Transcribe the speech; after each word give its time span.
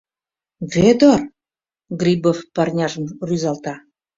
—Вӧдыр,— 0.73 1.19
Грибов 1.99 2.37
парняжым 2.55 3.05
рӱзалта. 3.27 3.73